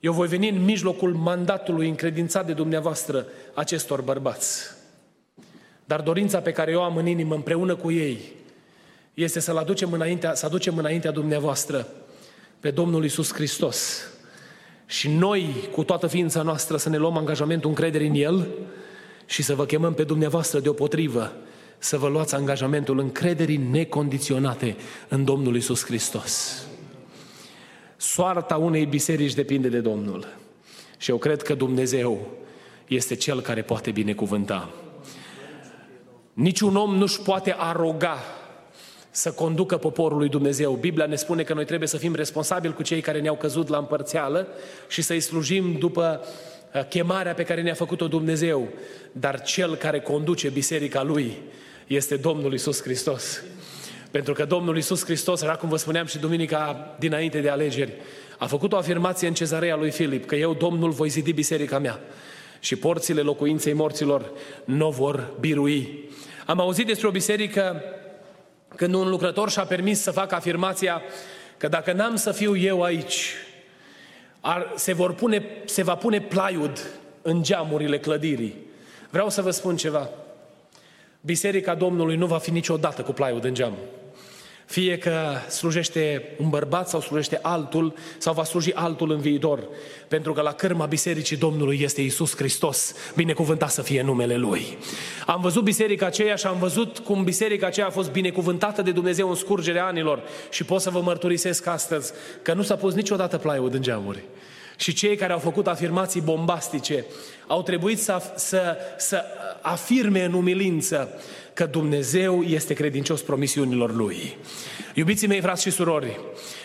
[0.00, 4.62] Eu voi veni în mijlocul mandatului încredințat de dumneavoastră acestor bărbați.
[5.84, 8.32] Dar dorința pe care eu am în inimă împreună cu ei
[9.14, 11.86] este să-L aducem înaintea, să aducem înaintea dumneavoastră
[12.64, 14.08] pe Domnul Isus Hristos
[14.86, 18.48] și noi, cu toată ființa noastră, să ne luăm angajamentul încrederii în El
[19.26, 21.32] și să vă chemăm pe dumneavoastră deopotrivă
[21.78, 24.76] să vă luați angajamentul încrederii necondiționate
[25.08, 26.64] în Domnul Isus Hristos.
[27.96, 30.26] Soarta unei biserici depinde de Domnul.
[30.98, 32.30] Și eu cred că Dumnezeu
[32.88, 34.70] este Cel care poate binecuvânta.
[36.32, 38.18] Niciun om nu-și poate aroga
[39.16, 40.72] să conducă poporul lui Dumnezeu.
[40.72, 43.78] Biblia ne spune că noi trebuie să fim responsabili cu cei care ne-au căzut la
[43.78, 44.46] împărțeală
[44.88, 46.20] și să-i slujim după
[46.74, 48.68] uh, chemarea pe care ne-a făcut-o Dumnezeu.
[49.12, 51.36] Dar cel care conduce biserica lui
[51.86, 53.42] este Domnul Isus Hristos.
[54.10, 57.92] Pentru că Domnul Isus Hristos, așa cum vă spuneam și duminica dinainte de alegeri,
[58.38, 62.00] a făcut o afirmație în cezarea lui Filip, că eu, Domnul, voi zidi biserica mea
[62.60, 64.30] și porțile locuinței morților
[64.64, 66.08] nu vor birui.
[66.46, 67.82] Am auzit despre o biserică
[68.76, 71.02] când un lucrător și-a permis să facă afirmația
[71.56, 73.32] că dacă n-am să fiu eu aici,
[74.40, 76.78] ar, se, vor pune, se va pune plaiud
[77.22, 78.54] în geamurile clădirii.
[79.10, 80.08] Vreau să vă spun ceva.
[81.20, 83.74] Biserica Domnului nu va fi niciodată cu plaiul în geam.
[84.66, 89.68] Fie că slujește un bărbat sau slujește altul sau va sluji altul în viitor.
[90.08, 94.78] Pentru că la cârma Bisericii Domnului este Isus Hristos, binecuvântat să fie numele Lui.
[95.26, 99.28] Am văzut biserica aceea și am văzut cum biserica aceea a fost binecuvântată de Dumnezeu
[99.28, 102.12] în scurgerea anilor și pot să vă mărturisesc astăzi
[102.42, 104.24] că nu s-a pus niciodată plaiul în geamuri.
[104.76, 107.04] Și cei care au făcut afirmații bombastice
[107.46, 109.24] au trebuit să, să, să
[109.60, 111.08] afirme în umilință
[111.52, 114.36] că Dumnezeu este credincios promisiunilor Lui.
[114.94, 116.20] Iubiții mei, frați și surori,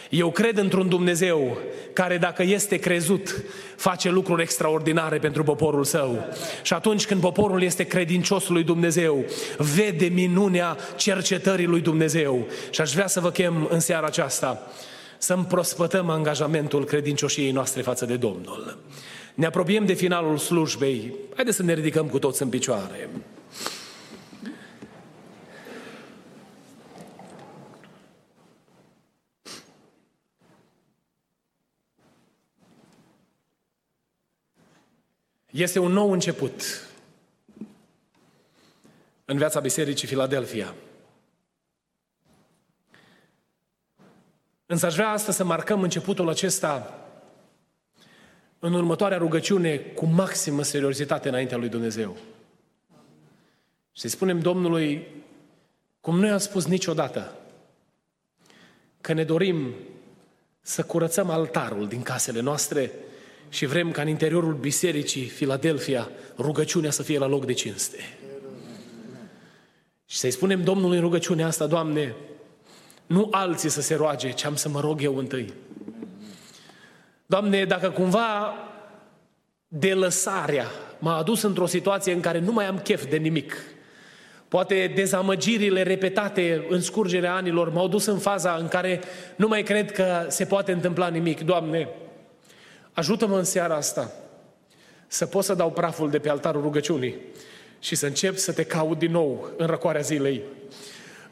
[0.10, 1.58] eu cred într-un Dumnezeu
[1.94, 3.44] care dacă este crezut,
[3.76, 6.26] face lucruri extraordinare pentru poporul său.
[6.62, 9.26] Și atunci când poporul este credincios lui Dumnezeu,
[9.58, 12.48] vede minunea cercetării lui Dumnezeu.
[12.70, 14.72] Și aș vrea să vă chem în seara aceasta
[15.20, 18.78] să împrospătăm angajamentul credincioșiei noastre față de Domnul.
[19.36, 21.14] Ne apropiem de finalul slujbei.
[21.36, 23.10] Haideți să ne ridicăm cu toți în picioare.
[35.52, 36.88] Este un nou început
[39.26, 40.74] în viața Bisericii Filadelfia.
[44.72, 47.00] Însă aș vrea astăzi să marcăm începutul acesta
[48.60, 52.18] în următoarea rugăciune cu maximă seriozitate înaintea lui Dumnezeu.
[53.92, 55.08] Și să spunem Domnului,
[56.02, 57.36] cum nu i-am spus niciodată,
[59.02, 59.74] că ne dorim
[60.62, 62.92] să curățăm altarul din casele noastre
[63.50, 68.18] și vrem ca în interiorul bisericii Filadelfia rugăciunea să fie la loc de cinste.
[70.06, 72.16] Și să-i spunem Domnului în rugăciunea asta, Doamne,
[73.10, 75.54] nu alții să se roage, ci am să mă rog eu întâi.
[77.26, 78.54] Doamne, dacă cumva
[79.68, 80.66] de lăsarea
[81.00, 83.56] m-a adus într-o situație în care nu mai am chef de nimic,
[84.48, 89.02] poate dezamăgirile repetate în scurgerea anilor m-au dus în faza în care
[89.36, 91.42] nu mai cred că se poate întâmpla nimic.
[91.42, 91.90] Doamne,
[92.94, 94.12] ajută-mă în seara asta
[95.08, 97.16] să pot să dau praful de pe altarul rugăciunii
[97.80, 100.42] și să încep să te caut din nou în răcoarea zilei.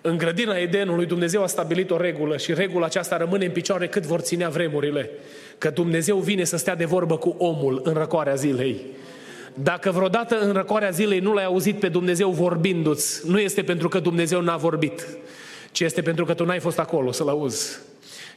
[0.08, 4.05] În grădina Edenului Dumnezeu a stabilit o regulă și regula aceasta rămâne în picioare cât
[4.05, 5.10] vor ținea vremurile.
[5.58, 8.86] Că Dumnezeu vine să stea de vorbă cu omul în răcoarea zilei.
[9.53, 13.99] Dacă vreodată în răcoarea zilei nu l-ai auzit pe Dumnezeu vorbindu-ți, nu este pentru că
[13.99, 15.08] Dumnezeu n-a vorbit,
[15.72, 17.80] ci este pentru că tu n-ai fost acolo să-L auzi.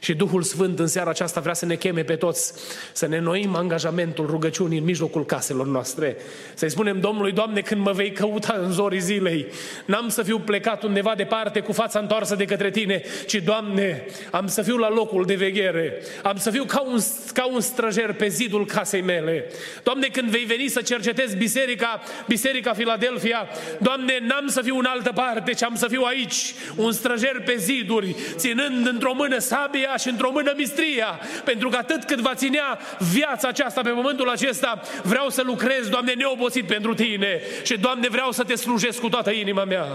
[0.03, 2.53] Și Duhul Sfânt în seara aceasta vrea să ne cheme pe toți
[2.91, 6.17] să ne noim angajamentul rugăciunii în mijlocul caselor noastre.
[6.53, 9.45] Să-i spunem Domnului, Doamne, când mă vei căuta în zorii zilei,
[9.85, 14.47] n-am să fiu plecat undeva departe cu fața întoarsă de către Tine, ci, Doamne, am
[14.47, 16.99] să fiu la locul de veghere, am să fiu ca un,
[17.33, 19.45] ca un străjer pe zidul casei mele.
[19.83, 23.47] Doamne, când vei veni să cercetezi biserica, biserica Filadelfia,
[23.79, 27.55] Doamne, n-am să fiu în altă parte, ci am să fiu aici, un străjer pe
[27.57, 32.79] ziduri, ținând într-o mână sabia și într-o mână mistria, pentru că atât cât va ținea
[33.13, 38.31] viața aceasta pe momentul acesta, vreau să lucrez, Doamne, neobosit pentru Tine și, Doamne, vreau
[38.31, 39.85] să Te slujesc cu toată inima mea.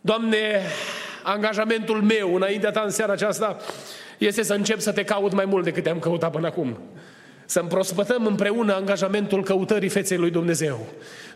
[0.00, 0.60] Doamne,
[1.22, 3.56] angajamentul meu înaintea Ta în seara aceasta
[4.18, 6.78] este să încep să Te caut mai mult decât Te-am căutat până acum.
[7.44, 10.86] Să împrospătăm împreună angajamentul căutării feței lui Dumnezeu.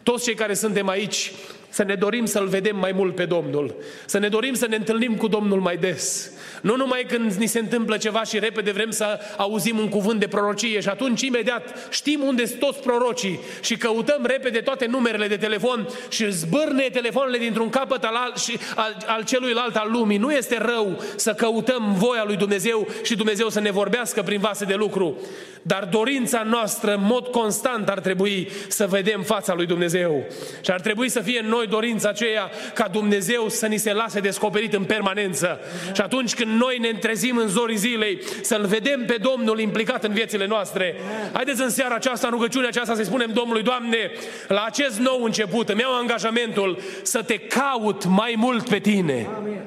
[0.02, 1.32] Toți cei care suntem aici,
[1.74, 5.16] să ne dorim să-L vedem mai mult pe Domnul, să ne dorim să ne întâlnim
[5.16, 6.30] cu Domnul mai des,
[6.62, 10.26] nu numai când ni se întâmplă ceva și repede vrem să auzim un cuvânt de
[10.26, 15.36] prorocie și atunci imediat știm unde sunt toți prorocii și căutăm repede toate numerele de
[15.36, 18.32] telefon și zbârne telefoanele dintr-un capăt al, al,
[18.74, 20.18] al, al celuilalt al lumii.
[20.18, 24.64] Nu este rău să căutăm voia lui Dumnezeu și Dumnezeu să ne vorbească prin vase
[24.64, 25.16] de lucru.
[25.62, 30.24] Dar dorința noastră, în mod constant, ar trebui să vedem fața lui Dumnezeu Dumnezeu.
[30.60, 34.20] Și ar trebui să fie în noi dorința aceea ca Dumnezeu să ni se lase
[34.20, 35.58] descoperit în permanență.
[35.94, 40.12] Și atunci când noi ne întrezim în zorii zilei, să-L vedem pe Domnul implicat în
[40.12, 40.94] viețile noastre.
[41.32, 44.10] Haideți în seara aceasta, în rugăciunea aceasta, să spunem Domnului, Doamne,
[44.48, 49.28] la acest nou început îmi iau angajamentul să te caut mai mult pe Tine.
[49.36, 49.60] Amin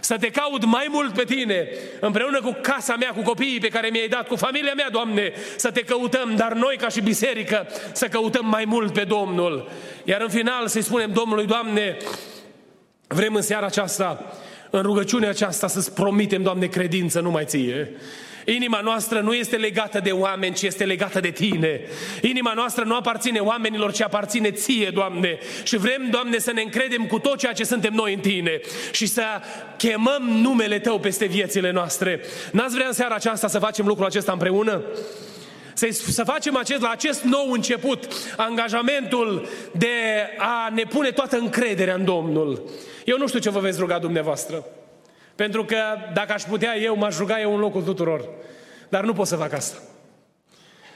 [0.00, 1.68] să te caut mai mult pe tine,
[2.00, 5.70] împreună cu casa mea, cu copiii pe care mi-ai dat, cu familia mea, Doamne, să
[5.70, 9.68] te căutăm, dar noi ca și biserică să căutăm mai mult pe Domnul.
[10.04, 11.96] Iar în final să-i spunem Domnului, Doamne,
[13.06, 14.32] vrem în seara aceasta,
[14.70, 17.90] în rugăciunea aceasta să-ți promitem, Doamne, credință numai ție.
[18.54, 21.80] Inima noastră nu este legată de oameni, ci este legată de Tine.
[22.20, 25.38] Inima noastră nu aparține oamenilor, ci aparține Ție, Doamne.
[25.62, 28.60] Și vrem, Doamne, să ne încredem cu tot ceea ce suntem noi în Tine
[28.92, 29.22] și să
[29.76, 32.20] chemăm numele Tău peste viețile noastre.
[32.52, 34.82] N-ați vrea în seara aceasta să facem lucrul acesta împreună?
[35.74, 39.96] Să, să facem acest, la acest nou început angajamentul de
[40.38, 42.70] a ne pune toată încrederea în Domnul.
[43.04, 44.64] Eu nu știu ce vă veți ruga dumneavoastră.
[45.36, 45.76] Pentru că
[46.14, 48.28] dacă aș putea eu, m-aș ruga eu în locul tuturor.
[48.88, 49.76] Dar nu pot să fac asta.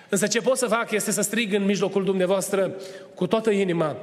[0.08, 2.74] Însă ce pot să fac este să strig în mijlocul dumneavoastră
[3.14, 3.96] cu toată inima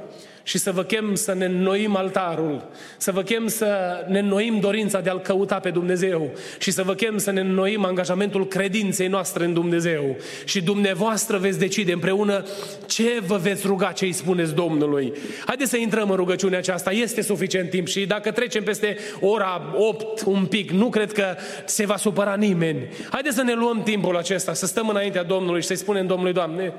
[0.48, 5.00] și să vă chem să ne înnoim altarul, să vă chem să ne înnoim dorința
[5.00, 9.44] de a-L căuta pe Dumnezeu și să vă chem să ne înnoim angajamentul credinței noastre
[9.44, 10.16] în Dumnezeu.
[10.44, 12.44] Și dumneavoastră veți decide împreună
[12.86, 15.12] ce vă veți ruga, ce îi spuneți Domnului.
[15.46, 20.22] Haideți să intrăm în rugăciunea aceasta, este suficient timp și dacă trecem peste ora 8
[20.24, 22.88] un pic, nu cred că se va supăra nimeni.
[23.10, 26.72] Haideți să ne luăm timpul acesta, să stăm înaintea Domnului și să-i spunem Domnului, Doamne,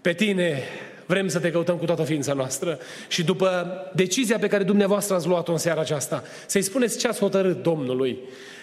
[0.00, 0.62] pe Tine
[1.08, 2.78] Vrem să te căutăm cu toată ființa noastră
[3.08, 7.18] și după decizia pe care dumneavoastră ați luat-o în seara aceasta, să-i spuneți ce ați
[7.18, 8.18] hotărât Domnului.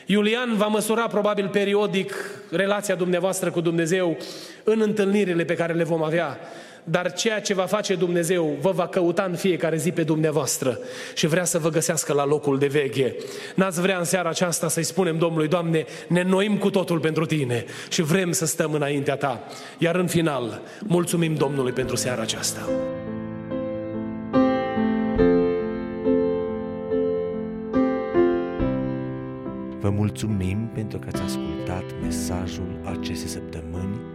[0.05, 2.13] Iulian va măsura probabil periodic
[2.51, 4.17] relația dumneavoastră cu Dumnezeu
[4.63, 6.39] în întâlnirile pe care le vom avea
[6.87, 10.79] dar ceea ce va face Dumnezeu vă va căuta în fiecare zi pe dumneavoastră
[11.15, 13.15] și vrea să vă găsească la locul de veche.
[13.55, 17.65] N-ați vrea în seara aceasta să-i spunem Domnului, Doamne, ne noim cu totul pentru Tine
[17.89, 19.43] și vrem să stăm înaintea Ta.
[19.77, 22.69] Iar în final, mulțumim Domnului pentru seara aceasta.
[29.79, 34.04] Vă mulțumim pentru că ați ascultat mesajul acestei săptămâni